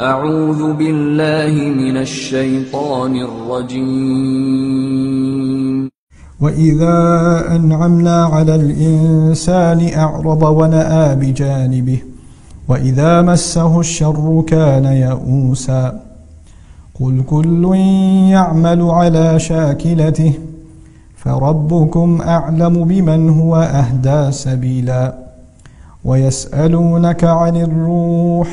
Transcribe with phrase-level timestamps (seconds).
[0.00, 3.86] أعوذ بالله من الشيطان الرجيم
[6.40, 6.98] وإذا
[7.56, 11.98] أنعمنا على الإنسان أعرض ونأى بجانبه
[12.68, 16.00] وإذا مسه الشر كان يئوسا
[17.00, 17.74] قل كل
[18.30, 20.32] يعمل على شاكلته
[21.16, 25.14] فربكم أعلم بمن هو أهدى سبيلا
[26.04, 28.50] ويسألونك عن الروح ۖ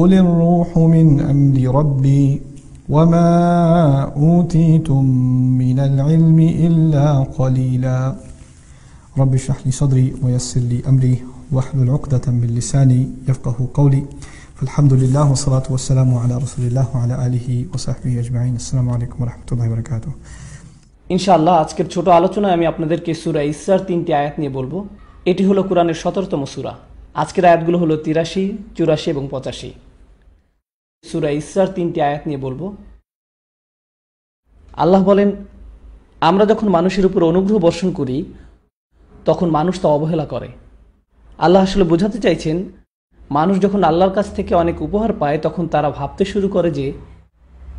[0.00, 2.40] قل الروح من أمر ربي
[2.88, 3.28] وما
[4.16, 5.04] أوتيتم
[5.62, 7.06] من العلم إلا
[7.38, 8.14] قليلا
[9.18, 11.14] رب اشرح لي صدري ويسر لي أمري
[11.52, 14.02] واحلل عقدة من لساني يفقه قولي
[14.56, 19.66] فالحمد لله والصلاة والسلام على رسول الله وعلى آله وصحبه أجمعين السلام عليكم ورحمة الله
[19.70, 20.10] وبركاته
[21.10, 24.78] ইনশাআল্লাহ আজকের ছোট আলোচনায় আমি আপনাদেরকে সুরা ইসার তিনটি আয়াত নিয়ে বলবো
[25.30, 26.72] এটি হলো কোরআনের সতেরোতম সুরা
[27.22, 28.44] আজকের আয়াতগুলো হলো তিরাশি
[28.76, 29.70] চুরাশি এবং পঁচাশি
[31.04, 32.66] সুরা ইসরার তিনটি আয়াত নিয়ে বলবো
[34.74, 35.28] আল্লাহ বলেন
[36.20, 38.16] আমরা যখন মানুষের উপর অনুগ্রহ বর্ষণ করি
[39.26, 40.48] তখন মানুষ তা অবহেলা করে
[41.38, 42.56] আল্লাহ আসলে বোঝাতে চাইছেন
[43.30, 46.86] মানুষ যখন আল্লাহর কাছ থেকে অনেক উপহার পায় তখন তারা ভাবতে শুরু করে যে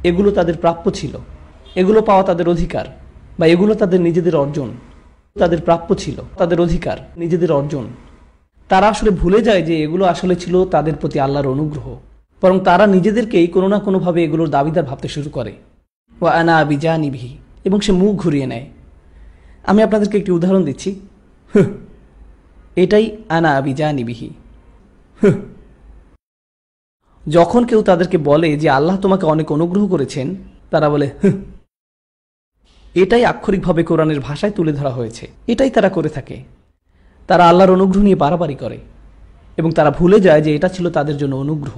[0.04, 1.14] এগুলো তাদের প্রাপ্য ছিল
[1.76, 2.86] এগুলো পাওয়া তাদের অধিকার
[3.40, 4.70] বা এগুলো তাদের নিজেদের অর্জন
[5.36, 7.86] তাদের প্রাপ্য ছিল তাদের অধিকার নিজেদের অর্জন
[8.70, 11.88] তারা আসলে ভুলে যায় যে এগুলো আসলে ছিল তাদের প্রতি আল্লাহর অনুগ্রহ
[12.42, 15.54] বরং তারা নিজেদেরকেই কোনো না কোনোভাবে এগুলোর দাবিদার ভাবতে শুরু করে
[16.18, 17.30] ও আনা যা নিভি
[17.66, 18.66] এবং সে মুখ ঘুরিয়ে নেয়
[19.64, 20.90] আমি আপনাদেরকে একটি উদাহরণ দিচ্ছি
[22.78, 24.30] এটাই আনা যা নিবিহি
[27.26, 30.28] যখন কেউ তাদেরকে বলে যে আল্লাহ তোমাকে অনেক অনুগ্রহ করেছেন
[30.72, 31.08] তারা বলে
[32.96, 36.38] এটাই আক্ষরিকভাবে কোরআনের ভাষায় তুলে ধরা হয়েছে এটাই তারা করে থাকে
[37.30, 38.78] তারা আল্লাহর অনুগ্রহ নিয়ে বাড়াবাড়ি করে
[39.58, 41.76] এবং তারা ভুলে যায় যে এটা ছিল তাদের জন্য অনুগ্রহ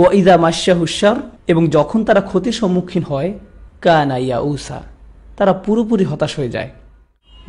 [0.00, 1.10] ও ইদা মাস্যা
[1.48, 3.30] এবং যখন তারা ক্ষতির সম্মুখীন হয়
[3.82, 4.78] কানাইয়া উসা
[5.36, 6.70] তারা পুরোপুরি হতাশ হয়ে যায়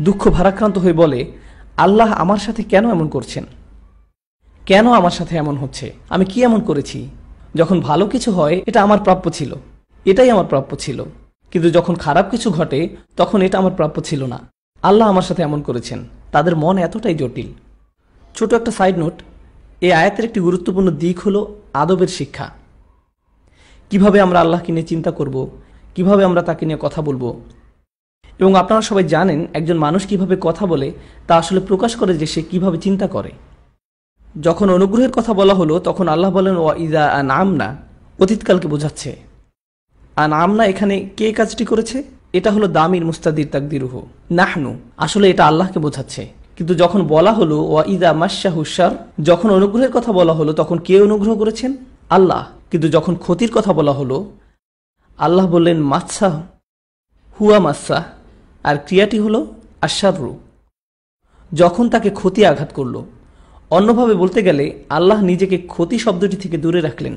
[0.00, 1.20] দুঃখ ভারাক্রান্ত হয়ে বলে
[1.78, 3.46] আল্লাহ আমার সাথে কেন এমন করছেন
[4.68, 7.00] কেন আমার সাথে এমন হচ্ছে আমি কি এমন করেছি
[7.56, 9.52] যখন ভালো কিছু হয় এটা আমার প্রাপ্য ছিল
[10.06, 11.00] এটাই আমার প্রাপ্য ছিল
[11.54, 12.80] কিন্তু যখন খারাপ কিছু ঘটে
[13.18, 14.40] তখন এটা আমার প্রাপ্য ছিল না
[14.84, 16.00] আল্লাহ আমার সাথে এমন করেছেন
[16.32, 17.50] তাদের মন এতটাই জটিল
[18.36, 19.16] ছোট একটা সাইড নোট
[19.82, 21.42] এই আয়াতের একটি গুরুত্বপূর্ণ দিক হলো
[21.74, 22.48] আদবের শিক্ষা
[23.92, 25.36] কিভাবে আমরা আল্লাহকে নিয়ে চিন্তা করব
[25.96, 27.30] কিভাবে আমরা তাকে নিয়ে কথা বলবো
[28.40, 30.88] এবং আপনারা সবাই জানেন একজন মানুষ কিভাবে কথা বলে
[31.28, 33.32] তা আসলে প্রকাশ করে যে সে কিভাবে চিন্তা করে
[34.36, 37.68] যখন অনুগ্রহের কথা বলা হলো তখন আল্লাহ বলেন ও ইদা আন আমনা
[38.20, 39.12] অতীতকালকে বোঝাচ্ছে
[40.18, 41.98] আন আমনা এখানে কে কাজটি করেছে
[42.34, 43.94] এটা হলো দামির মুস্তাদির তাকদিরুহ
[44.32, 44.72] নাহনু
[44.98, 46.24] আসলে এটা আল্লাহকে বোঝাচ্ছে
[46.58, 48.92] কিন্তু যখন বলা হলো ওয়া ইদা মাসা হুসার
[49.24, 51.72] যখন অনুগ্রহের কথা বলা হলো তখন কে অনুগ্রহ করেছেন
[52.10, 52.42] আল্লাহ
[52.72, 54.18] কিন্তু যখন ক্ষতির কথা বলা হলো
[55.20, 56.30] আল্লাহ বললেন মাচ্ছা
[57.38, 57.98] হুয়া মাচ্ছা
[58.66, 59.40] আর ক্রিয়াটি হলো
[59.82, 60.34] আশারু
[61.52, 62.96] যখন তাকে ক্ষতি আঘাত করল
[63.72, 64.66] অন্যভাবে বলতে গেলে
[64.90, 67.16] আল্লাহ নিজেকে ক্ষতি শব্দটি থেকে দূরে রাখলেন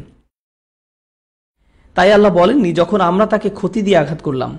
[1.97, 4.53] তাই আল্লাহ বলেননি যখন আমরা তাকে ক্ষতি দিয়ে আঘাত করলাম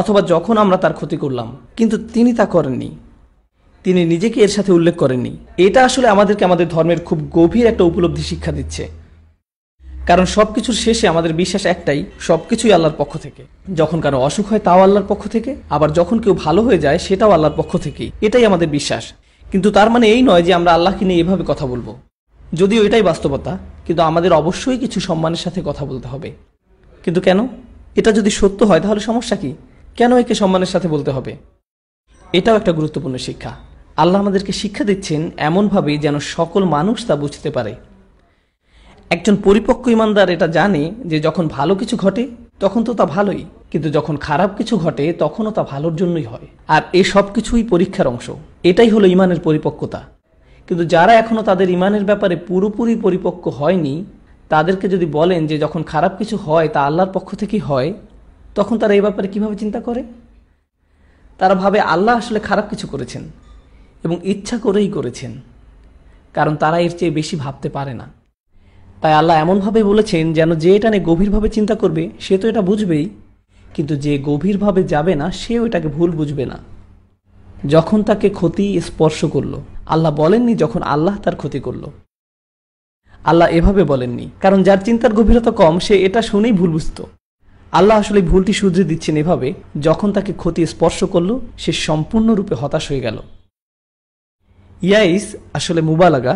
[0.00, 1.48] অথবা যখন আমরা তার ক্ষতি করলাম
[1.76, 2.90] কিন্তু তিনি তা করেননি
[3.84, 5.32] তিনি নিজেকে এর সাথে উল্লেখ করেননি
[5.58, 8.84] এটা আসলে আমাদেরকে আমাদের ধর্মের খুব গভীর একটা উপলব্ধি শিক্ষা দিচ্ছে
[10.06, 13.42] কারণ সব কিছুর শেষে আমাদের বিশ্বাস একটাই সব কিছুই আল্লাহর পক্ষ থেকে
[13.74, 17.30] যখন কারো অসুখ হয় তাও আল্লাহর পক্ষ থেকে আবার যখন কেউ ভালো হয়ে যায় সেটাও
[17.30, 19.04] আল্লাহর পক্ষ থেকেই এটাই আমাদের বিশ্বাস
[19.46, 21.92] কিন্তু তার মানে এই নয় যে আমরা আল্লাহকে নিয়ে এভাবে কথা বলবো
[22.52, 23.52] যদিও এটাই বাস্তবতা
[23.86, 26.28] কিন্তু আমাদের অবশ্যই কিছু সম্মানের সাথে কথা বলতে হবে
[27.04, 27.38] কিন্তু কেন
[27.96, 29.50] এটা যদি সত্য হয় তাহলে সমস্যা কি
[29.96, 31.32] কেন একে সম্মানের সাথে বলতে হবে
[32.32, 33.52] এটাও একটা গুরুত্বপূর্ণ শিক্ষা
[33.96, 37.72] আল্লাহ আমাদেরকে শিক্ষা দিচ্ছেন এমনভাবে যেন সকল মানুষ তা বুঝতে পারে
[39.10, 42.22] একজন পরিপক্ক ইমানদার এটা জানে যে যখন ভালো কিছু ঘটে
[42.60, 46.82] তখন তো তা ভালোই কিন্তু যখন খারাপ কিছু ঘটে তখনও তা ভালোর জন্যই হয় আর
[46.92, 48.26] এ সব কিছুই পরীক্ষার অংশ
[48.64, 50.00] এটাই হলো ইমানের পরিপক্কতা
[50.68, 53.94] কিন্তু যারা এখনও তাদের ইমানের ব্যাপারে পুরোপুরি পরিপক্ক হয়নি
[54.50, 57.88] তাদেরকে যদি বলেন যে যখন খারাপ কিছু হয় তা আল্লাহর পক্ষ থেকেই হয়
[58.54, 60.02] তখন তারা এই ব্যাপারে কিভাবে চিন্তা করে
[61.40, 63.22] তারা ভাবে আল্লাহ আসলে খারাপ কিছু করেছেন
[64.04, 65.32] এবং ইচ্ছা করেই করেছেন
[66.34, 68.06] কারণ তারা এর চেয়ে বেশি ভাবতে পারে না
[69.00, 73.06] তাই আল্লাহ এমনভাবে বলেছেন যেন যে এটা নিয়ে গভীরভাবে চিন্তা করবে সে তো এটা বুঝবেই
[73.66, 76.58] কিন্তু যে গভীরভাবে যাবে না সেও এটাকে ভুল বুঝবে না
[77.66, 79.54] যখন তাকে ক্ষতি স্পর্শ করল
[79.86, 81.84] আল্লাহ বলেননি যখন আল্লাহ তার ক্ষতি করল
[83.22, 86.98] আল্লাহ এভাবে বলেননি কারণ যার চিন্তার গভীরতা কম সে এটা শুনেই ভুল বুঝত
[87.72, 89.48] আল্লাহ আসলে ভুলটি শুধরে দিচ্ছেন এভাবে
[89.78, 91.30] যখন তাকে ক্ষতি স্পর্শ করল
[91.56, 93.18] সে সম্পূর্ণরূপে হতাশ হয়ে গেল
[94.82, 95.24] ইয়াইস
[95.54, 96.34] আসলে মুবালাগা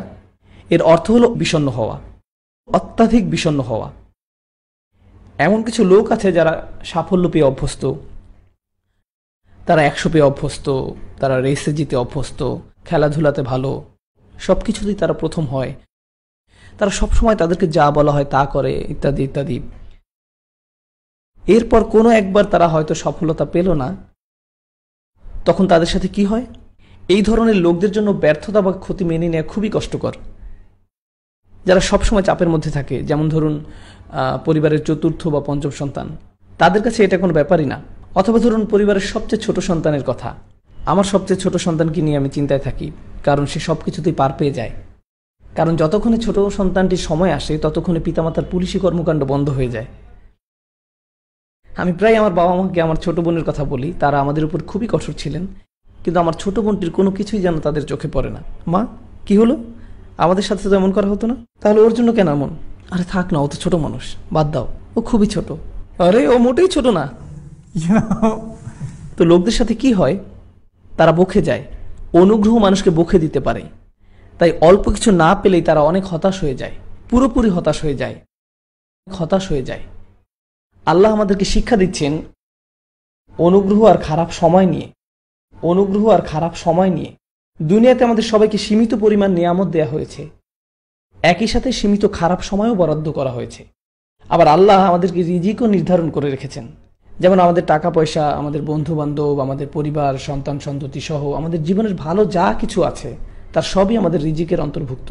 [0.70, 1.96] এর অর্থ হলো বিষণ্ন হওয়া
[2.68, 3.88] অত্যাধিক বিষণ্ন হওয়া
[5.38, 6.52] এমন কিছু লোক আছে যারা
[6.84, 7.82] সাফল্য পেয়ে অভ্যস্ত
[9.60, 10.66] তারা একশো পেয়ে অভ্যস্ত
[11.20, 12.40] তারা রেসে জিতে অভ্যস্ত
[12.84, 13.70] খেলাধুলাতে ভালো
[14.34, 15.72] সব কিছুতেই তারা প্রথম হয়
[16.78, 19.58] তারা সবসময় তাদেরকে যা বলা হয় তা করে ইত্যাদি ইত্যাদি
[21.44, 23.88] এরপর কোনো একবার তারা হয়তো সফলতা পেল না
[25.46, 26.46] তখন তাদের সাথে কি হয়
[27.08, 30.14] এই ধরনের লোকদের জন্য ব্যর্থতা বা ক্ষতি মেনে নেওয়া খুবই কষ্টকর
[31.66, 33.54] যারা সবসময় চাপের মধ্যে থাকে যেমন ধরুন
[34.44, 36.06] পরিবারের চতুর্থ বা পঞ্চম সন্তান
[36.60, 37.78] তাদের কাছে এটা কোনো ব্যাপারই না
[38.14, 40.30] অথবা ধরুন পরিবারের সবচেয়ে ছোট সন্তানের কথা
[40.86, 42.86] আমার সবচেয়ে ছোট সন্তানকে নিয়ে আমি চিন্তায় থাকি
[43.24, 44.72] কারণ সে সব কিছুতেই পার পেয়ে যায়
[45.44, 49.88] কারণ যতক্ষণে ছোট সন্তানটির সময় আসে ততক্ষণে পিতামাতার পুলিশি কর্মকাণ্ড বন্ধ হয়ে যায়
[51.68, 55.14] আমি প্রায় আমার বাবা মাকে আমার ছোট বোনের কথা বলি তারা আমাদের উপর খুবই কঠোর
[55.18, 55.44] ছিলেন
[56.06, 58.40] কিন্তু আমার ছোট বোনটির কোনো কিছুই যেন তাদের চোখে পড়ে না
[58.66, 58.80] মা
[59.26, 59.54] কি হলো
[60.18, 62.50] আমাদের সাথে তো এমন করা হতো না তাহলে ওর জন্য কেন এমন
[62.90, 64.04] আরে থাক না ও তো ছোট মানুষ
[64.32, 64.66] বাদ দাও
[64.96, 65.48] ও খুবই ছোট
[66.00, 67.04] আরে ও মোটেই ছোট না
[69.16, 70.14] তো লোকদের সাথে কি হয়
[70.92, 71.62] তারা বকে যায়
[72.14, 73.62] অনুগ্রহ মানুষকে বকে দিতে পারে
[74.40, 76.74] তাই অল্প কিছু না পেলেই তারা অনেক হতাশ হয়ে যায়
[77.10, 78.16] পুরোপুরি হতাশ হয়ে যায়
[79.06, 79.82] হতাশ হয়ে যায়
[80.86, 82.12] আল্লাহ আমাদেরকে শিক্ষা দিচ্ছেন
[83.38, 84.88] অনুগ্রহ আর খারাপ সময় নিয়ে
[85.62, 87.10] অনুগ্রহ আর খারাপ সময় নিয়ে
[87.60, 90.22] দুনিয়াতে আমাদের সবাইকে সীমিত পরিমাণ নিয়ামত দেয়া হয়েছে
[91.24, 93.62] একই সাথে সীমিত খারাপ সময়ও বরাদ্দ করা হয়েছে
[94.26, 96.66] আবার আল্লাহ আমাদেরকে রিজিকও নির্ধারণ করে রেখেছেন
[97.12, 102.22] যেমন আমাদের টাকা পয়সা আমাদের বন্ধু বান্ধব আমাদের পরিবার সন্তান সন্ততি সহ আমাদের জীবনের ভালো
[102.26, 103.10] যা কিছু আছে
[103.52, 105.08] তার সবই আমাদের রিজিকের অন্তর্ভুক্ত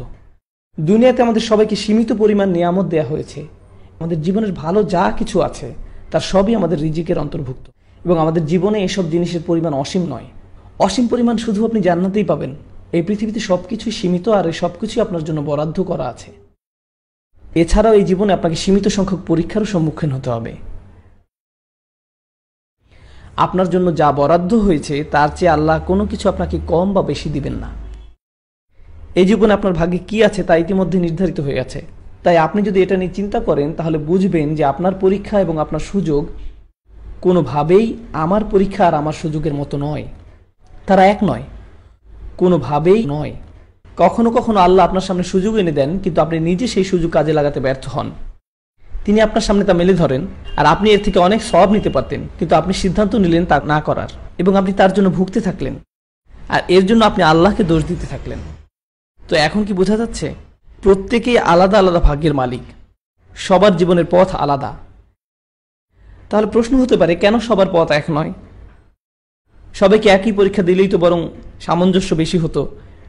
[0.78, 3.40] দুনিয়াতে আমাদের সবাইকে সীমিত পরিমাণ নিয়ামত দেয়া হয়েছে
[3.98, 5.68] আমাদের জীবনের ভালো যা কিছু আছে
[6.10, 7.66] তার সবই আমাদের রিজিকের অন্তর্ভুক্ত
[8.06, 10.28] এবং আমাদের জীবনে এসব জিনিসের পরিমাণ অসীম নয়
[10.78, 12.52] অসীম পরিমাণ শুধু আপনি জান্নাতেই পাবেন
[12.92, 16.30] এই পৃথিবীতে সব কিছুই সীমিত আর এই সব কিছুই আপনার জন্য বরাদ্দ করা আছে
[17.56, 20.52] এছাড়াও এই জীবনে আপনাকে সীমিত সংখ্যক পরীক্ষারও সম্মুখীন হতে হবে
[23.36, 27.54] আপনার জন্য যা বরাদ্দ হয়েছে তার চেয়ে আল্লাহ কোনো কিছু আপনাকে কম বা বেশি দিবেন
[27.54, 27.68] না
[29.14, 31.80] এই জীবনে আপনার ভাগ্যে কি আছে তা ইতিমধ্যে নির্ধারিত হয়ে আছে
[32.24, 36.22] তাই আপনি যদি এটা নিয়ে চিন্তা করেন তাহলে বুঝবেন যে আপনার পরীক্ষা এবং আপনার সুযোগ
[37.22, 37.86] কোনোভাবেই
[38.14, 40.04] আমার পরীক্ষা আর আমার সুযোগের মতো নয়
[40.86, 41.44] তারা এক নয়
[42.36, 43.32] কোনোভাবেই নয়
[43.96, 47.58] কখনো কখনো আল্লাহ আপনার সামনে সুযোগ এনে দেন কিন্তু আপনি নিজে সেই সুযোগ কাজে লাগাতে
[47.60, 48.08] ব্যর্থ হন
[49.04, 50.22] তিনি আপনার সামনে তা মেলে ধরেন
[50.56, 54.10] আর আপনি এর থেকে অনেক সব নিতে পারতেন কিন্তু আপনি সিদ্ধান্ত নিলেন তা না করার
[54.38, 55.74] এবং আপনি তার জন্য ভুগতে থাকলেন
[56.48, 58.40] আর এর জন্য আপনি আল্লাহকে দোষ দিতে থাকলেন
[59.20, 60.26] তো এখন কি বোঝা যাচ্ছে
[60.82, 62.64] প্রত্যেকেই আলাদা আলাদা ভাগ্যের মালিক
[63.36, 64.70] সবার জীবনের পথ আলাদা
[66.30, 68.32] তাহলে প্রশ্ন হতে পারে কেন সবার পথ এক নয়
[69.74, 71.20] সবাইকে একই পরীক্ষা দিলেই তো বরং
[71.60, 72.62] সামঞ্জস্য বেশি হতো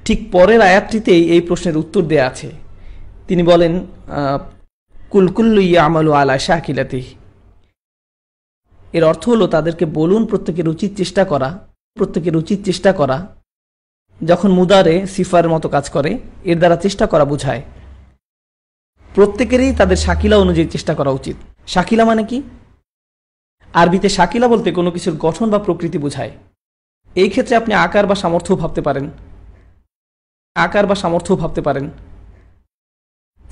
[0.06, 2.50] ঠিক পরের আয়াতটিতেই এই প্রশ্নের উত্তর দেয়া আছে
[3.27, 3.74] তিনি বলেন
[5.12, 7.01] কুলকুল্লু ইয়া আমালু আলা শাহিলাতি
[8.94, 11.50] এর অর্থ হলো তাদেরকে বলুন প্রত্যেকের উচিত চেষ্টা করা
[11.98, 13.18] প্রত্যেকের উচিত চেষ্টা করা
[14.21, 16.12] যখন মুদারে সিফারের মতো কাজ করে
[16.44, 17.62] এর দ্বারা চেষ্টা করা বোঝায়
[19.12, 21.36] প্রত্যেকেরই তাদের শাকিলা অনুযায়ী চেষ্টা করা উচিত
[21.68, 22.38] শাকিলা মানে কি
[23.74, 26.33] আরবিতে শাকিলা বলতে কোনো কিছুর গঠন বা প্রকৃতি বোঝায়
[27.15, 29.06] এই ক্ষেত্রে আপনি আকার বা সামর্থ্য ভাবতে পারেন
[30.56, 31.86] আকার বা সামর্থ্য ভাবতে পারেন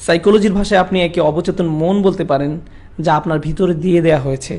[0.00, 2.51] সাইকোলজির ভাষায় আপনি একে অবচেতন মন বলতে পারেন
[2.99, 4.55] যা আপনার ভিতরে দিয়ে দেয়া হয়েছে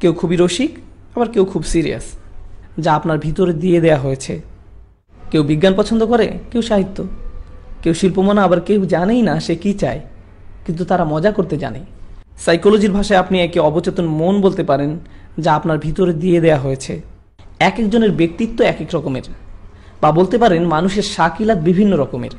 [0.00, 0.72] কেউ খুবই রসিক
[1.14, 2.06] আবার কেউ খুব সিরিয়াস
[2.78, 4.34] যা আপনার ভিতরে দিয়ে দেয়া হয়েছে
[5.22, 6.98] কেউ বিজ্ঞান পছন্দ করে কেউ সাহিত্য
[7.82, 10.00] কেউ শিল্পমনা আবার কেউ জানেই না সে কি চায়
[10.66, 11.80] কিন্তু তারা মজা করতে জানে
[12.40, 14.90] সাইকোলজির ভাষায় আপনি একে অবচেতন মন বলতে পারেন
[15.38, 16.92] যা আপনার ভিতরে দিয়ে দেয়া হয়েছে
[17.60, 19.26] এক একজনের ব্যক্তিত্ব এক এক রকমের
[20.02, 22.32] বা বলতে পারেন মানুষের শাকিলাত বিভিন্ন রকমের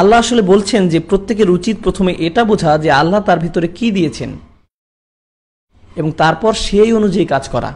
[0.00, 4.30] আল্লাহ আসলে বলছেন যে প্রত্যেকের উচিত প্রথমে এটা বোঝা যে আল্লাহ তার ভিতরে কি দিয়েছেন
[5.96, 7.70] এবং তারপর সেই অনুযায়ী কাজ করা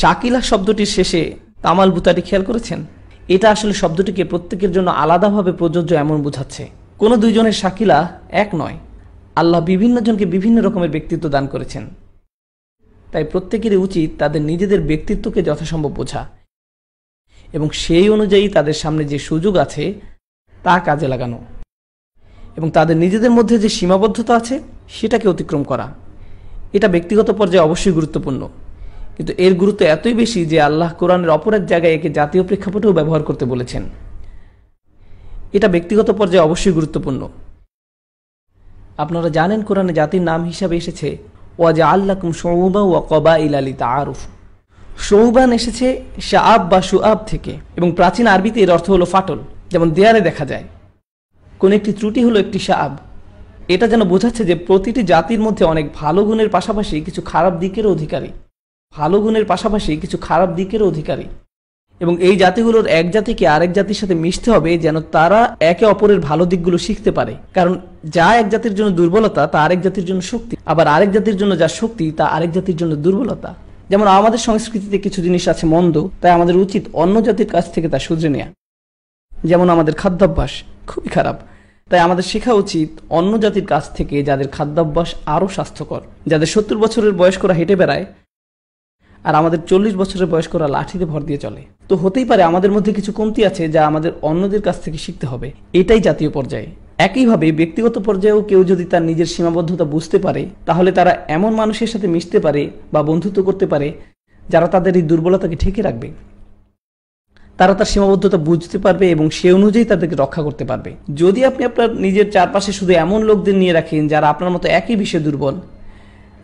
[0.00, 1.22] শাকিলা শব্দটির শেষে
[1.62, 2.78] তামাল বুতাটি খেয়াল করেছেন
[3.28, 6.64] এটা আসলে শব্দটিকে প্রত্যেকের জন্য আলাদাভাবে প্রযোজ্য এমন বোঝাচ্ছে
[6.98, 7.98] কোনো দুইজনের শাকিলা
[8.34, 8.76] এক নয়
[9.36, 11.84] আল্লাহ বিভিন্ন জনকে বিভিন্ন রকমের ব্যক্তিত্ব দান করেছেন
[13.08, 16.22] তাই প্রত্যেকেরই উচিত তাদের নিজেদের ব্যক্তিত্বকে যথাসম্ভব বোঝা
[17.48, 19.84] এবং সেই অনুযায়ী তাদের সামনে যে সুযোগ আছে
[20.62, 21.38] তা কাজে লাগানো
[22.56, 24.54] এবং তাদের নিজেদের মধ্যে যে সীমাবদ্ধতা আছে
[24.88, 25.86] সেটাকে অতিক্রম করা
[26.74, 28.42] এটা ব্যক্তিগত পর্যায়ে অবশ্যই গুরুত্বপূর্ণ
[29.16, 33.22] কিন্তু এর গুরুত্ব এতই বেশি যে আল্লাহ কোরআনের অপর এক জায়গায় একে জাতীয় প্রেক্ষাপটেও ব্যবহার
[33.22, 33.82] করতে বলেছেন
[35.52, 37.22] এটা ব্যক্তিগত পর্যায়ে অবশ্যই গুরুত্বপূর্ণ
[38.98, 41.08] আপনারা জানেন কোরআনে জাতির নাম হিসাবে এসেছে
[41.58, 44.20] ওয়াজা আল্লাকুম সৌবা ওয়া কবা ইল আলী তারুফ
[45.08, 45.86] সৌবান এসেছে
[46.20, 49.38] শাহাব বা সুআব থেকে এবং প্রাচীন আরবিতে এর অর্থ হলো ফাটল
[49.72, 50.66] যেমন দেয়ালে দেখা যায়
[51.60, 52.92] কোন একটি ত্রুটি হলো একটি শাহাব
[53.68, 58.30] এটা যেন বোঝাচ্ছে যে প্রতিটি জাতির মধ্যে অনেক ভালো গুণের পাশাপাশি কিছু খারাপ দিকের অধিকারী
[58.94, 61.26] ভালো গুণের পাশাপাশি কিছু খারাপ দিকেরও অধিকারী
[62.00, 65.40] এবং এই জাতিগুলোর এক জাতিকে আরেক জাতির সাথে মিশতে হবে যেন তারা
[65.62, 67.74] একে অপরের ভালো দিকগুলো শিখতে পারে কারণ
[68.10, 71.68] যা এক জাতির জন্য দুর্বলতা তা আরেক জাতির জন্য শক্তি আবার আরেক জাতির জন্য যা
[71.70, 73.50] শক্তি তা আরেক জাতির জন্য দুর্বলতা
[73.90, 77.98] যেমন আমাদের সংস্কৃতিতে কিছু জিনিস আছে মন্দ তাই আমাদের উচিত অন্য জাতির কাছ থেকে তা
[77.98, 78.48] শুধরে নেওয়া
[79.32, 80.52] যেমন আমাদের খাদ্যাভ্যাস
[80.86, 81.36] খুবই খারাপ
[81.90, 82.90] তাই আমাদের শেখা উচিত
[83.10, 86.02] অন্য জাতির কাছ থেকে যাদের খাদ্যাভ্যাস আরও স্বাস্থ্যকর
[86.26, 88.04] যাদের সত্তর বছরের বয়স্করা হেঁটে বেড়ায়
[89.26, 93.10] আর আমাদের চল্লিশ বছরের বয়স্করা লাঠিতে ভর দিয়ে চলে তো হতেই পারে আমাদের মধ্যে কিছু
[93.12, 95.48] কমতি আছে যা আমাদের অন্যদের কাছ থেকে শিখতে হবে
[95.72, 96.68] এটাই জাতীয় পর্যায়ে
[96.98, 102.06] একইভাবে ব্যক্তিগত পর্যায়েও কেউ যদি তার নিজের সীমাবদ্ধতা বুঝতে পারে তাহলে তারা এমন মানুষের সাথে
[102.06, 102.62] মিশতে পারে
[102.92, 103.88] বা বন্ধুত্ব করতে পারে
[104.42, 106.08] যারা তাদের এই দুর্বলতাকে ঠেকে রাখবে
[107.58, 110.90] তারা তার সীমাবদ্ধতা বুঝতে পারবে এবং সে অনুযায়ী তাদেরকে রক্ষা করতে পারবে
[111.12, 115.22] যদি আপনি আপনার নিজের চারপাশে শুধু এমন লোকদের নিয়ে রাখেন যারা আপনার মতো একই বিষয়ে
[115.22, 115.54] দুর্বল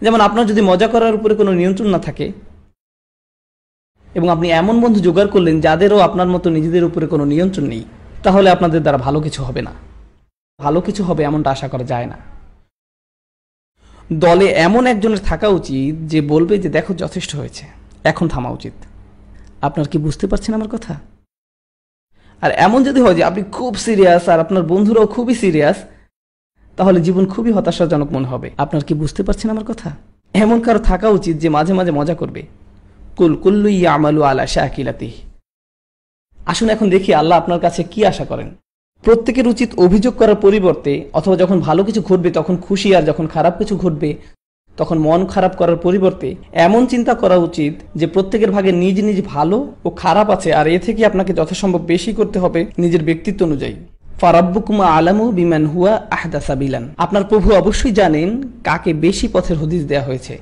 [0.03, 2.27] যেমন আপনার যদি মজা করার উপরে কোনো নিয়ন্ত্রণ না থাকে
[4.15, 7.85] এবং আপনি এমন বন্ধু জোগাড় করলেন যাদেরও আপনার মতো নিজেদের উপরে কোনো নিয়ন্ত্রণ নেই
[8.23, 9.73] তাহলে আপনাদের দ্বারা ভালো কিছু হবে না
[10.61, 12.17] ভালো কিছু হবে এমনটা আশা করা যায় না
[14.19, 17.65] দলে এমন একজনের থাকা উচিত যে বলবে যে দেখো যথেষ্ট হয়েছে
[18.05, 18.77] এখন থামা উচিত
[19.63, 20.95] আপনার কি বুঝতে পারছেন আমার কথা
[22.43, 25.79] আর এমন যদি হয় যে আপনি খুব সিরিয়াস আর আপনার বন্ধুরাও খুবই সিরিয়াস
[26.79, 29.89] তাহলে জীবন খুবই হতাশাজনক মনে হবে আপনার কি বুঝতে পারছেন আমার কথা
[30.35, 32.43] এমন কারো থাকা উচিত যে মাঝে মাঝে মজা করবে
[33.13, 35.11] কুল কুল্লু আমালু আলা শাহিলাতি
[36.39, 38.49] আসুন এখন দেখি আল্লাহ আপনার কাছে কি আশা করেন
[39.05, 43.55] প্রত্যেকের উচিত অভিযোগ করার পরিবর্তে অথবা যখন ভালো কিছু ঘটবে তখন খুশি আর যখন খারাপ
[43.59, 44.11] কিছু ঘটবে
[44.79, 46.29] তখন মন খারাপ করার পরিবর্তে
[46.59, 50.77] এমন চিন্তা করা উচিত যে প্রত্যেকের ভাগে নিজ নিজ ভালো ও খারাপ আছে আর এ
[50.79, 53.77] থেকে আপনাকে যথাসম্ভব বেশি করতে হবে নিজের ব্যক্তিত্ব অনুযায়ী
[54.21, 58.29] ফারাব্বুকুমা আলামু বিমান হুয়া আহদাসা বিলান আপনার প্রভু অবশ্যই জানেন
[58.65, 60.35] কাকে বেশি পথের হদিস দেয়া হয়েছে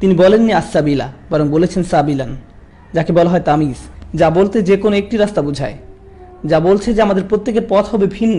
[0.00, 2.30] তিনি বলেননি আসাবিলা বরং বলেছেন সাবিলান
[2.94, 3.78] যাকে বলা হয় তামিজ
[4.14, 5.76] যা বলতে যে কোনো একটি রাস্তা বোঝায়
[6.44, 8.38] যা বলছে যে আমাদের প্রত্যেকের পথ হবে ভিন্ন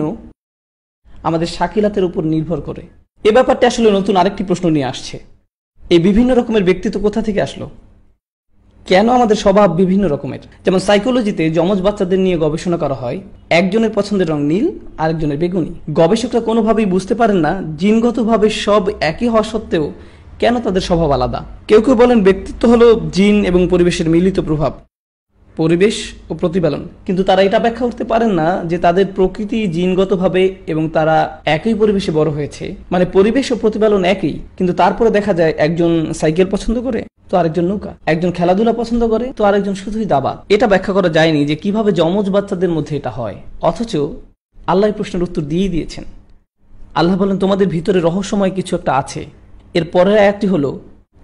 [1.24, 2.84] আমাদের শাকিলাতের উপর নির্ভর করে
[3.26, 5.16] এ ব্যাপারটা আসলে নতুন আরেকটি প্রশ্ন নিয়ে আসছে
[5.82, 7.68] এই বিভিন্ন রকমের ব্যক্তিত্ব কোথা থেকে আসলো
[8.86, 13.18] কেন আমাদের স্বভাব বিভিন্ন রকমের যেমন সাইকোলজিতে যমজ বাচ্চাদের নিয়ে গবেষণা করা হয়
[13.52, 14.68] একজনের পছন্দের রং নীল
[14.98, 19.86] আরেকজনের বেগুনি গবেষকরা কোনোভাবেই বুঝতে পারেন না জিনগতভাবে সব একই হওয়া সত্ত্বেও
[20.40, 24.72] কেন তাদের স্বভাব আলাদা কেউ কেউ বলেন ব্যক্তিত্ব হলো জিন এবং পরিবেশের মিলিত প্রভাব
[25.56, 25.96] পরিবেশ
[26.30, 30.44] ও প্রতিপালন কিন্তু তারা এটা ব্যাখ্যা করতে পারেন না যে তাদের প্রকৃতি জিনগতভাবে
[30.68, 31.18] এবং তারা
[31.48, 35.92] একই পরিবেশে বড় হয়েছে মানে পরিবেশ ও প্রতিপালন একই কিন্তু তারপরে দেখা যায় একজন
[36.14, 40.66] সাইকেল পছন্দ করে তো আরেকজন নৌকা একজন খেলাধুলা পছন্দ করে তো আরেকজন শুধুই দাবা এটা
[40.68, 43.38] ব্যাখ্যা করা যায়নি যে কিভাবে যমজ বাচ্চাদের মধ্যে এটা হয়
[43.62, 43.94] অথচ
[44.68, 46.04] আল্লাহ প্রশ্নের উত্তর দিয়ে দিয়েছেন
[46.96, 49.22] আল্লাহ বলেন তোমাদের ভিতরে রহস্যময় কিছু একটা আছে
[49.76, 50.66] এর পরের আয়াতটি হল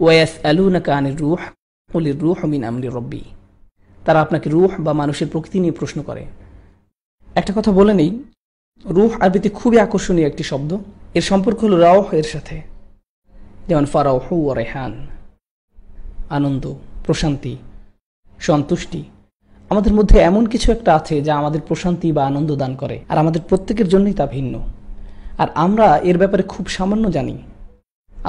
[0.00, 1.41] ওয়াস আলুনা কানের রুহ
[1.89, 3.23] অলির রুহ মিন আমলি রব্বি
[4.01, 6.23] তারা আপনাকে রুহ বা মানুষের প্রকৃতি নিয়ে প্রশ্ন করে
[7.27, 8.11] একটা কথা বলে নেই
[8.85, 10.71] রুহ আরবিতে খুবই আকর্ষণীয় একটি শব্দ
[11.13, 12.55] এর সম্পর্ক হল রাওহ এর সাথে
[13.67, 14.93] যেমন ফারাউহ ও রেহান
[16.29, 16.63] আনন্দ
[17.05, 17.53] প্রশান্তি
[18.39, 19.01] সন্তুষ্টি
[19.71, 23.41] আমাদের মধ্যে এমন কিছু একটা আছে যা আমাদের প্রশান্তি বা আনন্দ দান করে আর আমাদের
[23.41, 24.53] প্রত্যেকের জন্যই তা ভিন্ন
[25.37, 27.35] আর আমরা এর ব্যাপারে খুব সামান্য জানি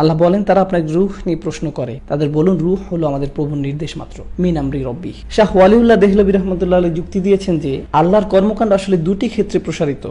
[0.00, 3.92] আল্লাহ বলেন তারা আপনাকে রুহ নিয়ে প্রশ্ন করে তাদের বলুন রুহ হলো আমাদের প্রভুর নির্দেশ
[4.00, 9.26] মাত্র মিন আমরি রব্বি শাহ ওয়ালিউল্লাহ দেহলবি রহমতুল্লাহ যুক্তি দিয়েছেন যে আল্লাহর কর্মকাণ্ড আসলে দুটি
[9.28, 10.04] ক্ষেত্রে প্রসারিত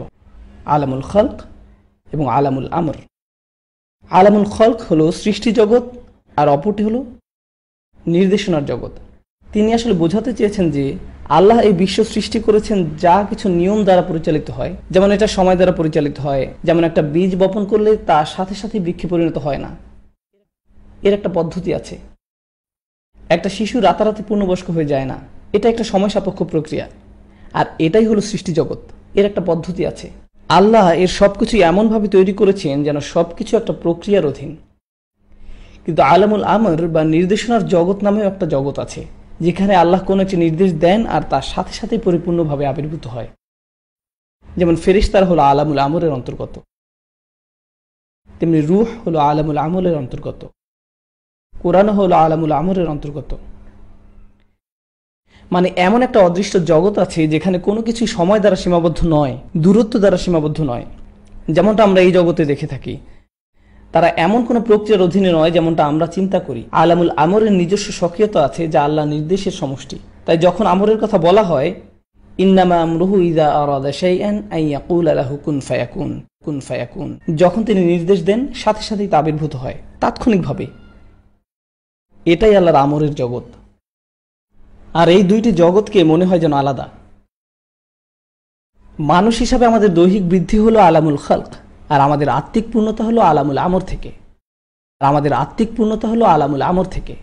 [0.66, 1.36] আলামুল খলক
[2.08, 2.96] এবং আলামুল আমর
[4.10, 5.84] আলামুল খলক হল সৃষ্টি জগৎ
[6.36, 6.96] আর অপরটি হল
[8.06, 8.92] নির্দেশনার জগৎ
[9.46, 10.84] তিনি আসলে বোঝাতে চেয়েছেন যে
[11.30, 15.74] আল্লাহ এই বিশ্ব সৃষ্টি করেছেন যা কিছু নিয়ম দ্বারা পরিচালিত হয় যেমন এটা সময় দ্বারা
[15.76, 19.70] পরিচালিত হয় যেমন একটা বীজ বপন করলে তার সাথে সাথে বৃক্ষে পরিণত হয় না
[21.02, 21.94] এর একটা পদ্ধতি আছে
[23.30, 25.16] একটা শিশু রাতারাতি পূর্ণবয়স্ক হয়ে যায় না
[25.52, 26.86] এটা একটা সময় সাপেক্ষ প্রক্রিয়া
[27.54, 28.80] আর এটাই হলো সৃষ্টি জগৎ
[29.14, 30.06] এর একটা পদ্ধতি আছে
[30.50, 34.50] আল্লাহ এর সব কিছু এমনভাবে তৈরি করেছেন যেন সব কিছু একটা প্রক্রিয়ার অধীন
[35.84, 39.02] কিন্তু আলামুল আমর বা নির্দেশনার জগৎ নামেও একটা জগৎ আছে
[39.40, 43.28] যেখানে আল্লাহ কোনো একটি নির্দেশ দেন আর তার সাথে সাথে পরিপূর্ণভাবে আবির্ভূত হয়
[44.48, 46.54] যেমন ফেরিস্তার হলো আলামুল আমলের অন্তর্গত
[48.30, 50.40] তেমনি রুহ হলো আলামুল আমলের অন্তর্গত
[51.54, 53.30] কোরআন হলো আলামুল আমরের অন্তর্গত
[55.50, 60.18] মানে এমন একটা অদৃষ্ট জগৎ আছে যেখানে কোনো কিছু সময় দ্বারা সীমাবদ্ধ নয় দূরত্ব দ্বারা
[60.18, 60.86] সীমাবদ্ধ নয়
[61.48, 62.94] যেমনটা আমরা এই জগতে দেখে থাকি
[63.94, 68.62] তারা এমন কোনো প্রক্রিয়ার অধীনে নয় যেমনটা আমরা চিন্তা করি আলামুল আমরের নিজস্ব সক্রিয়তা আছে
[68.68, 71.70] যা আল্লাহ নির্দেশের সমষ্টি তাই যখন আমরের কথা বলা হয়
[72.38, 73.48] ইদা
[75.44, 76.10] কুন ফায়াকুন
[76.44, 77.08] কুন ফায়াকুন
[77.36, 80.66] যখন তিনি নির্দেশ দেন সাথে সাথেই তা আবির্ভূত হয় তাৎক্ষণিকভাবে
[82.26, 83.46] এটাই আল্লাহর আমরের জগৎ
[84.94, 86.86] আর এই দুইটি জগৎকে মনে হয় যেন আলাদা
[88.98, 91.52] মানুষ হিসাবে আমাদের দৈহিক বৃদ্ধি হলো আলামুল খালক
[91.88, 94.10] আর আমাদের আত্মিক পূর্ণতা হলো আলামুল আমর থেকে
[95.00, 97.14] আর আমাদের আত্মিক পূর্ণতা হলো আলামুল আমর থেকে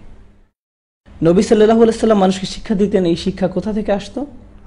[1.21, 4.19] নবী সাল্লাহ সাল্লাম মানুষকে শিক্ষা দিতেন এই শিক্ষা কোথা থেকে আসতো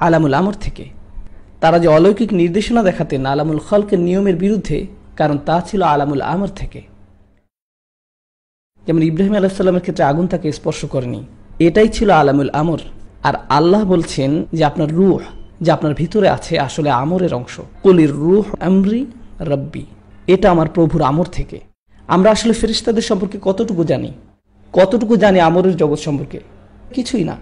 [0.00, 0.84] আলামুল আমর থেকে
[1.60, 4.78] তারা যে অলৌকিক নির্দেশনা দেখাতেন আলামুল খলকের নিয়মের বিরুদ্ধে
[5.16, 6.80] কারণ তা ছিল আলামুল আমর থেকে
[8.84, 11.20] যেমন ইব্রাহিম আলাহিসাল্লামের ক্ষেত্রে আগুন তাকে স্পর্শ করেনি
[11.58, 12.80] এটাই ছিল আলামুল আমর
[13.22, 15.20] আর আল্লাহ বলছেন যে আপনার রুহ
[15.60, 19.00] যে আপনার ভিতরে আছে আসলে আমরের অংশ কলির রুহ আমরি
[19.40, 19.84] রব্বি
[20.26, 21.58] এটা আমার প্রভুর আমর থেকে
[22.08, 24.10] আমরা আসলে ফেরিস্তাদের সম্পর্কে কতটুকু জানি
[24.74, 26.38] কতটুকু জানি আমরের জগৎ সম্পর্কে
[26.92, 27.36] কিছুই না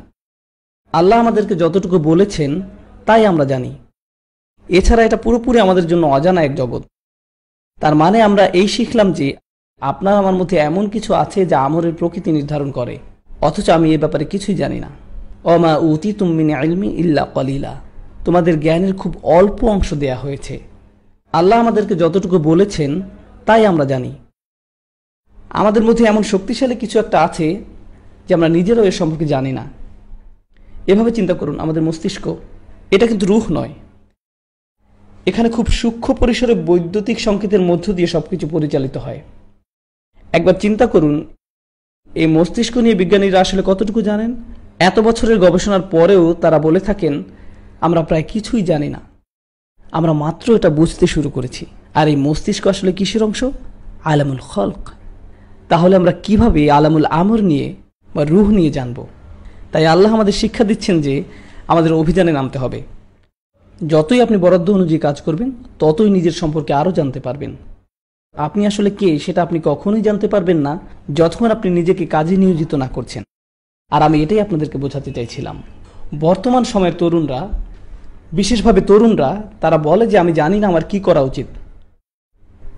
[0.93, 2.51] আল্লাহ আমাদেরকে যতটুকু বলেছেন
[3.07, 3.73] তাই আমরা জানি
[4.67, 6.83] এছাড়া এটা পুরোপুরি আমাদের জন্য অজানা এক জগৎ
[7.81, 9.27] তার মানে আমরা এই শিখলাম যে
[9.83, 12.95] আপনার আমার মধ্যে এমন কিছু আছে যা আমরের প্রকৃতি নির্ধারণ করে
[13.41, 14.91] অথচ আমি এ ব্যাপারে কিছুই জানি না
[15.45, 17.73] অমা উতি তুমিন আলমি ইল্লা কলিলা
[18.25, 20.55] তোমাদের জ্ঞানের খুব অল্প অংশ দেয়া হয়েছে
[21.35, 22.91] আল্লাহ আমাদেরকে যতটুকু বলেছেন
[23.47, 24.13] তাই আমরা জানি
[25.55, 27.47] আমাদের মধ্যে এমন শক্তিশালী কিছু একটা আছে
[28.27, 29.65] যে আমরা নিজেরাও এর সম্পর্কে জানি না
[30.87, 32.25] এভাবে চিন্তা করুন আমাদের মস্তিষ্ক
[32.91, 33.75] এটা কিন্তু রুহ নয়
[35.27, 39.21] এখানে খুব সূক্ষ্ম পরিসরে বৈদ্যুতিক সংকেতের মধ্য দিয়ে সব কিছু পরিচালিত হয়
[40.33, 41.15] একবার চিন্তা করুন
[42.11, 44.31] এই মস্তিষ্ক নিয়ে বিজ্ঞানীরা আসলে কতটুকু জানেন
[44.79, 47.15] এত বছরের গবেষণার পরেও তারা বলে থাকেন
[47.81, 49.01] আমরা প্রায় কিছুই জানি না
[49.95, 51.65] আমরা মাত্র এটা বুঝতে শুরু করেছি
[51.95, 53.41] আর এই মস্তিষ্ক আসলে কিসের অংশ
[54.05, 54.83] আলামুল খলক
[55.71, 57.69] তাহলে আমরা কিভাবে আলামুল আমর নিয়ে
[58.11, 58.99] বা রুহ নিয়ে জানব
[59.73, 61.15] তাই আল্লাহ আমাদের শিক্ষা দিচ্ছেন যে
[61.69, 62.81] আমাদের অভিযানে নামতে হবে
[63.81, 65.49] যতই আপনি বরাদ্দ অনুযায়ী কাজ করবেন
[65.79, 67.53] ততই নিজের সম্পর্কে আরও জানতে পারবেন
[68.35, 70.73] আপনি আসলে কে সেটা আপনি কখনোই জানতে পারবেন না
[71.15, 73.23] যতক্ষণ আপনি নিজেকে কাজে নিয়োজিত না করছেন
[73.93, 75.57] আর আমি এটাই আপনাদেরকে বোঝাতে চাইছিলাম
[76.21, 77.41] বর্তমান সময়ের তরুণরা
[78.35, 79.31] বিশেষভাবে তরুণরা
[79.61, 81.49] তারা বলে যে আমি জানি না আমার কি করা উচিত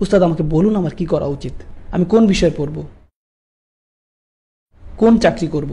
[0.00, 1.54] উস্তাদ আমাকে বলুন আমার কি করা উচিত
[1.92, 2.76] আমি কোন বিষয়ে পড়ব
[4.98, 5.72] কোন চাকরি করব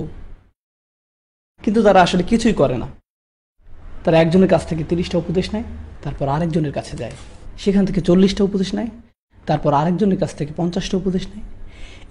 [1.62, 2.88] কিন্তু তারা আসলে কিছুই করে না
[4.04, 5.66] তারা একজনের কাছ থেকে তিরিশটা উপদেশ নেয়
[6.04, 7.16] তারপর আরেকজনের কাছে যায়
[7.58, 8.90] সেখান থেকে চল্লিশটা উপদেশ নেয়
[9.46, 11.46] তারপর আরেকজনের কাছ থেকে পঞ্চাশটা উপদেশ নেয়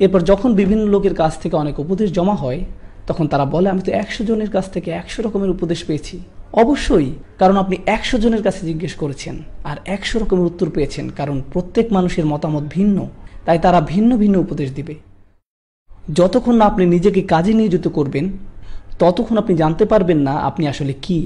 [0.01, 2.61] এরপর যখন বিভিন্ন লোকের কাছ থেকে অনেক উপদেশ জমা হয়
[3.07, 6.17] তখন তারা বলে আমি তো একশো জনের কাছ থেকে একশো রকমের উপদেশ পেয়েছি
[6.53, 7.09] অবশ্যই
[7.39, 9.35] কারণ আপনি একশো জনের কাছে জিজ্ঞেস করেছেন
[9.65, 12.99] আর একশো রকমের উত্তর পেয়েছেন কারণ প্রত্যেক মানুষের মতামত ভিন্ন
[13.45, 14.95] তাই তারা ভিন্ন ভিন্ন উপদেশ দিবে
[16.11, 18.25] যতক্ষণ না আপনি নিজেকে কাজে নিয়োজিত করবেন
[18.99, 21.19] ততক্ষণ আপনি জানতে পারবেন না আপনি আসলে কি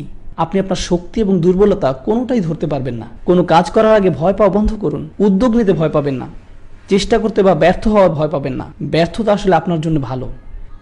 [0.37, 4.53] আপনি আপনার শক্তি এবং দুর্বলতা কোনোটাই ধরতে পারবেন না কোনো কাজ করার আগে ভয় পাওয়া
[4.53, 6.27] বন্ধ করুন উদ্যোগ নিতে ভয় পাবেন না
[6.89, 10.27] চেষ্টা করতে বা ব্যর্থ হওয়ার ভয় পাবেন না ব্যর্থতা আসলে আপনার জন্য ভালো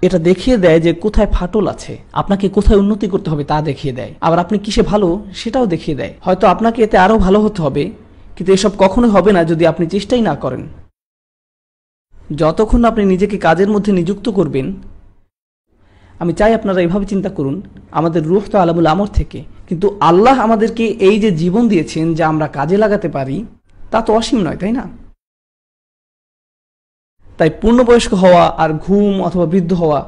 [0.05, 4.13] এটা দেখিয়ে দেয় যে কোথায় ফাটল আছে আপনাকে কোথায় উন্নতি করতে হবে তা দেখিয়ে দেয়
[4.21, 5.09] আবার আপনি কিসে ভালো
[5.33, 7.85] সেটাও দেখিয়ে দেয় হয়তো আপনাকে এতে আরও ভালো হতে হবে
[8.37, 10.63] কিন্তু এসব কখনো হবে না যদি আপনি চেষ্টাই না করেন
[12.35, 14.67] যতক্ষণ আপনি নিজেকে কাজের মধ্যে নিযুক্ত করবেন
[16.21, 17.57] আমি চাই আপনারা এভাবে চিন্তা করুন
[17.91, 19.39] আমাদের রুহ তো আলামুল আমর থেকে
[19.69, 23.37] কিন্তু আল্লাহ আমাদেরকে এই যে জীবন দিয়েছেন যা আমরা কাজে লাগাতে পারি
[23.91, 24.85] তা তো অসীম নয় তাই না
[27.39, 30.01] তাই পূর্ণবয়স্ক হওয়া আর ঘুম অথবা বৃদ্ধ হওয়া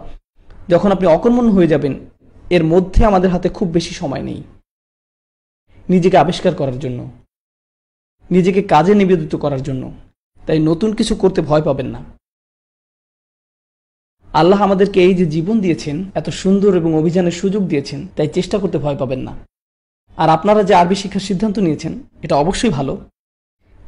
[0.69, 1.95] যখন আপনি অকর্মণ হয়ে যাবেন
[2.47, 4.41] এর মধ্যে আমাদের হাতে খুব বেশি সময় নেই
[5.89, 7.01] নিজেকে আবিষ্কার করার জন্য
[8.31, 9.83] নিজেকে কাজে নিবেদিত করার জন্য
[10.41, 12.01] তাই নতুন কিছু করতে ভয় পাবেন না
[14.31, 18.79] আল্লাহ আমাদেরকে এই যে জীবন দিয়েছেন এত সুন্দর এবং অভিযানের সুযোগ দিয়েছেন তাই চেষ্টা করতে
[18.79, 19.33] ভয় পাবেন না
[20.19, 21.93] আর আপনারা যে আরবি শিক্ষার সিদ্ধান্ত নিয়েছেন
[22.23, 22.95] এটা অবশ্যই ভালো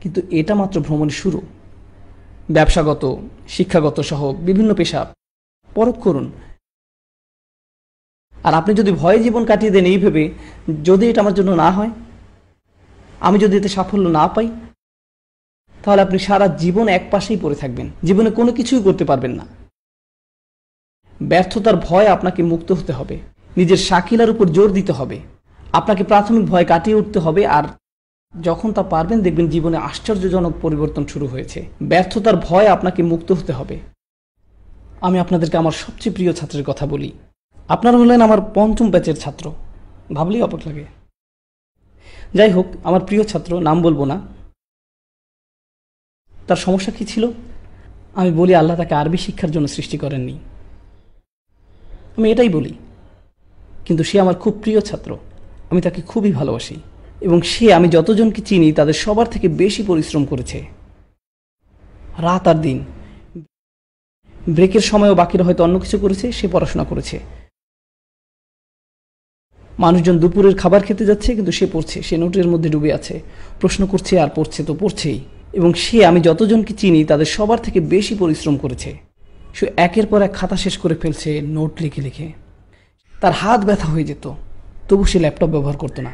[0.00, 1.39] কিন্তু এটা মাত্র ভ্রমণের শুরু
[2.49, 3.03] ব্যবসাগত
[3.49, 5.01] শিক্ষাগত সহ বিভিন্ন পেশা
[5.71, 6.27] পরখ করুন
[8.37, 10.25] আর আপনি যদি ভয়ে জীবন কাটিয়ে দেন এই ভেবে
[10.83, 11.93] যদি এটা আমার জন্য না হয়
[13.21, 14.49] আমি যদি এতে সাফল্য না পাই
[15.79, 19.45] তাহলে আপনি সারা জীবন এক পাশেই পড়ে থাকবেন জীবনে কোনো কিছুই করতে পারবেন না
[21.21, 23.17] ব্যর্থতার ভয় আপনাকে মুক্ত হতে হবে
[23.57, 25.19] নিজের শাকিলার উপর জোর দিতে হবে
[25.71, 27.65] আপনাকে প্রাথমিক ভয় কাটিয়ে উঠতে হবে আর
[28.35, 31.59] যখন তা পারবেন দেখবেন জীবনে আশ্চর্যজনক পরিবর্তন শুরু হয়েছে
[31.83, 33.77] ব্যর্থতার ভয় আপনাকে মুক্ত হতে হবে
[35.03, 37.11] আমি আপনাদেরকে আমার সবচেয়ে প্রিয় ছাত্রের কথা বলি
[37.69, 39.45] আপনারা হলেন আমার পঞ্চম ব্যাচের ছাত্র
[40.15, 40.85] ভাবলেই অপক লাগে
[42.35, 44.17] যাই হোক আমার প্রিয় ছাত্র নাম বলবো না
[46.33, 47.25] তার সমস্যা কি ছিল
[48.17, 50.37] আমি বলি আল্লাহ তাকে আরবি শিক্ষার জন্য সৃষ্টি করেননি
[52.17, 52.73] আমি এটাই বলি
[53.87, 55.11] কিন্তু সে আমার খুব প্রিয় ছাত্র
[55.71, 56.77] আমি তাকে খুবই ভালোবাসি
[57.23, 60.59] এবং সে আমি যতজনকে চিনি তাদের সবার থেকে বেশি পরিশ্রম করেছে
[62.19, 62.79] রাত আর দিন
[64.51, 67.17] ব্রেকের সময়ও বাকিরা হয়তো অন্য কিছু করেছে সে পড়াশোনা করেছে
[69.79, 73.15] মানুষজন দুপুরের খাবার খেতে যাচ্ছে কিন্তু সে পড়ছে সে নোটের মধ্যে ডুবে আছে
[73.61, 75.19] প্রশ্ন করছে আর পড়ছে তো পড়ছেই
[75.53, 78.91] এবং সে আমি যতজনকে চিনি তাদের সবার থেকে বেশি পরিশ্রম করেছে
[79.55, 82.27] সে একের পর এক খাতা শেষ করে ফেলছে নোট লিখে লিখে
[83.15, 84.25] তার হাত ব্যথা হয়ে যেত
[84.89, 86.13] তবু সে ল্যাপটপ ব্যবহার করতো না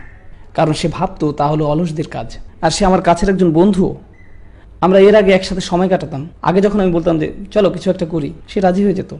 [0.54, 2.28] কারণ সে ভাবতো তা হলো অলসদের কাজ
[2.62, 3.84] আর সে আমার কাছের একজন বন্ধু
[4.80, 8.30] আমরা এর আগে একসাথে সময় কাটাতাম আগে যখন আমি বলতাম যে চলো কিছু একটা করি
[8.48, 9.12] সে রাজি হয়ে যেত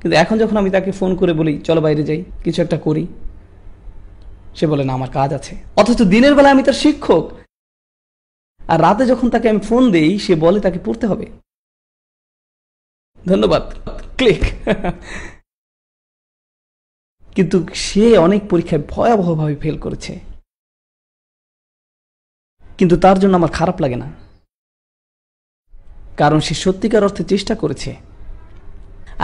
[0.00, 3.04] কিন্তু এখন যখন আমি তাকে ফোন করে বলি চলো বাইরে যাই কিছু একটা করি
[4.54, 7.24] সে বলে না আমার কাজ আছে অথচ দিনের বেলা আমি তার শিক্ষক
[8.60, 11.26] আর রাতে যখন তাকে আমি ফোন দেই সে বলে তাকে পড়তে হবে
[13.24, 13.62] ধন্যবাদ
[14.18, 14.42] ক্লিক
[17.36, 20.12] কিন্তু সে অনেক পরীক্ষায় ভয়াবহভাবে ফেল করেছে
[22.78, 24.08] কিন্তু তার জন্য আমার খারাপ লাগে না
[26.16, 27.90] কারণ সে সত্যিকার অর্থে চেষ্টা করেছে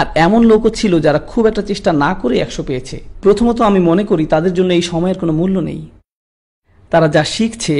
[0.00, 4.04] আর এমন লোকও ছিল যারা খুব একটা চেষ্টা না করে একশো পেয়েছে প্রথমত আমি মনে
[4.04, 5.83] করি তাদের জন্য এই সময়ের কোনো মূল্য নেই
[6.92, 7.76] তারা যা শিখছে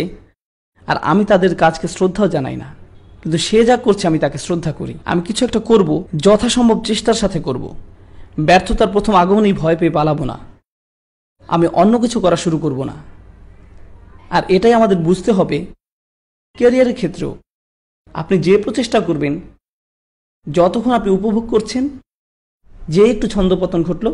[0.89, 2.69] আর আমি তাদের কাজকে শ্রদ্ধাও জানাই না
[3.23, 5.91] কিন্তু সে যা করছে আমি তাকে শ্রদ্ধা করি আমি কিছু একটা করব
[6.17, 7.65] যথাসম্ভব চেষ্টার সাথে করব
[8.41, 10.37] ব্যর্থতার প্রথম আগমনেই ভয় পেয়ে পালাবো না
[11.49, 12.97] আমি অন্য কিছু করা শুরু করব না
[14.31, 15.59] আর এটাই আমাদের বুঝতে হবে
[16.59, 17.33] ক্যারিয়ারের ক্ষেত্রেও
[18.15, 19.35] আপনি যে প্রচেষ্টা করবেন
[20.47, 21.85] যতক্ষণ আপনি উপভোগ করছেন
[22.89, 24.07] যে একটু ছন্দপতন ঘটল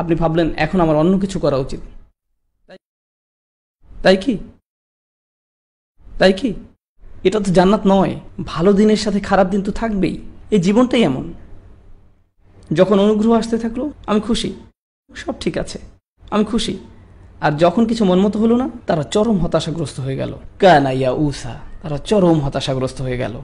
[0.00, 1.80] আপনি ভাবলেন এখন আমার অন্য কিছু করা উচিত
[3.96, 4.34] তাই কি
[6.06, 6.50] তাই কি
[7.24, 8.12] এটা তো জান্নাত নয়
[8.44, 10.14] ভালো দিনের সাথে খারাপ দিন তো থাকবেই
[10.50, 11.24] এই জীবনটাই এমন
[12.70, 14.50] যখন অনুগ্রহ আসতে থাকলো আমি খুশি
[15.10, 15.78] সব ঠিক আছে
[16.22, 16.74] আমি খুশি
[17.42, 21.96] আর যখন কিছু মনমতো হলো না তারা চরম হতাশাগ্রস্ত হয়ে গেল কানা ইয়া উসা তারা
[22.08, 23.34] চরম হতাশাগ্রস্ত হয়ে গেল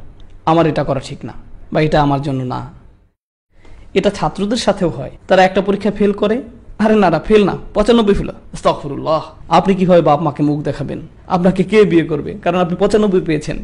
[0.47, 1.35] আমার এটা করা ঠিক না
[1.73, 2.61] বা এটা আমার জন্য না
[3.95, 6.37] এটা ছাত্রদের সাথেও হয় তারা একটা পরীক্ষা ফেল করে
[6.79, 8.31] আরে না না ফেল না পঁচানব্বই ফেল
[8.55, 9.23] স্তফরুল্লাহ
[9.49, 11.01] আপনি কিভাবে বাপ মাকে মুখ দেখাবেন
[11.27, 13.59] আপনাকে কে বিয়ে করবে কারণ আপনি পঁচানব্বই পেয়েছেন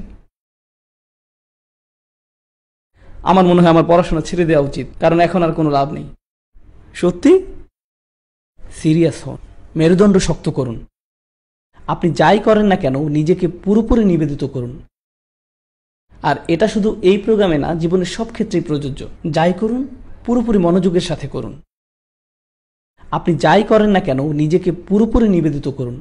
[3.25, 6.07] আমার মনে হয় আমার পড়াশোনা ছেড়ে দেওয়া উচিত কারণ এখন আর কোনো লাভ নেই
[6.95, 7.33] সত্যি
[8.75, 9.41] সিরিয়াস হন
[9.75, 10.77] মেরুদণ্ড শক্ত করুন
[11.89, 14.73] আপনি যাই করেন না কেন নিজেকে পুরোপুরি নিবেদিত করুন
[16.23, 19.01] আর এটা শুধু এই প্রোগ্রামে না জীবনের সব ক্ষেত্রেই প্রযোজ্য
[19.31, 19.83] যাই করুন
[20.25, 21.55] পুরোপুরি মনোযোগের সাথে করুন
[23.13, 25.97] আপনি যাই করেন না কেন নিজেকে পুরোপুরি নিবেদিত করুন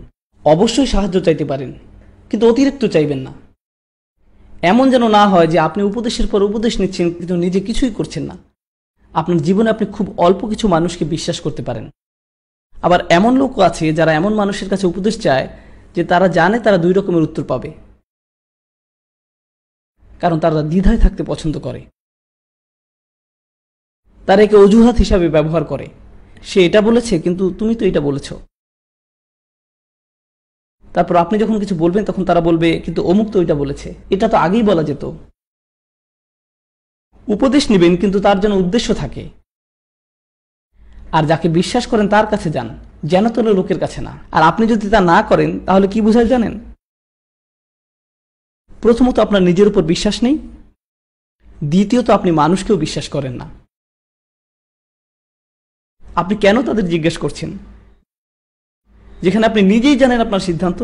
[0.46, 1.72] অবশ্যই সাহায্য চাইতে পারেন
[2.32, 3.32] কিন্তু অতিরিক্ত চাইবেন না
[4.64, 8.36] এমন যেন না হয় যে আপনি উপদেশের পর উপদেশ নিচ্ছেন কিন্তু নিজে কিছুই করছেন না
[9.14, 11.86] আপনার জীবনে আপনি খুব অল্প কিছু মানুষকে বিশ্বাস করতে পারেন
[12.84, 15.46] আবার এমন লোকও আছে যারা এমন মানুষের কাছে উপদেশ চায়
[15.96, 17.70] যে তারা জানে তারা দুই রকমের উত্তর পাবে
[20.22, 21.82] কারণ তারা দ্বিধায় থাকতে পছন্দ করে
[24.28, 25.88] তারা একে অজুহাত হিসাবে ব্যবহার করে
[26.42, 28.28] সে এটা বলেছে কিন্তু তুমি তো এটা বলেছ
[30.96, 34.38] তারপর আপনি যখন কিছু বলবেন তখন তারা বলবে কিন্তু অমুক তো ওইটা বলেছে এটা তো
[34.38, 35.04] আগেই বলা যেত
[37.28, 39.24] উপদেশ নেবেন কিন্তু তার জন্য উদ্দেশ্য থাকে
[41.14, 42.68] আর যাকে বিশ্বাস করেন তার কাছে যান
[43.04, 46.54] যেন তোলে লোকের কাছে না আর আপনি যদি তা না করেন তাহলে কি বুঝায় জানেন
[48.84, 50.36] প্রথমত আপনার নিজের উপর বিশ্বাস নেই
[51.66, 53.48] দ্বিতীয়ত আপনি মানুষকেও বিশ্বাস করেন না
[56.04, 57.50] আপনি কেন তাদের জিজ্ঞেস করছেন
[59.18, 60.80] যেখানে আপনি নিজেই জানেন আপনার সিদ্ধান্ত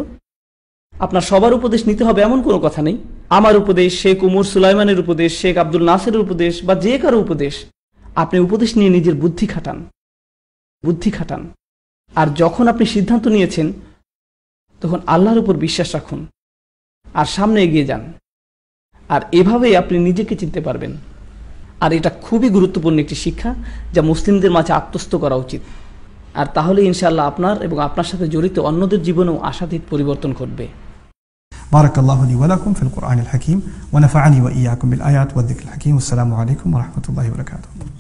[0.94, 2.98] আপনার সবার উপদেশ নিতে হবে এমন কোনো কথা নেই
[3.30, 7.54] আমার উপদেশ শেখ উমর সুলাইমানের উপদেশ শেখ আব্দুল নাসের উপদেশ বা যে কারো উপদেশ
[8.16, 9.78] আপনি উপদেশ নিয়ে নিজের বুদ্ধি খাটান
[10.84, 11.42] বুদ্ধি খাটান
[12.12, 13.68] আর যখন আপনি সিদ্ধান্ত নিয়েছেন
[14.82, 16.20] তখন আল্লাহর উপর বিশ্বাস রাখুন
[17.06, 18.04] আর সামনে এগিয়ে যান
[19.10, 20.94] আর এভাবেই আপনি নিজেকে চিনতে পারবেন
[21.80, 23.52] আর এটা খুবই গুরুত্বপূর্ণ একটি শিক্ষা
[23.94, 25.62] যা মুসলিমদের মাঝে আত্মস্থ করা উচিত
[26.36, 30.68] আর তাহলে ইনশাল্লাহ আপনার এবং আপনার সাথে জড়িত অন্যদের জীবনেও আশাধিক পরিবর্তন ঘটবে
[31.72, 33.60] بارك الله لي ولكم في القرآن الحكيم
[33.94, 37.70] ونفعني وإياكم بالآيات والذكر الحكيم والسلام عليكم ورحمة الله وبركاته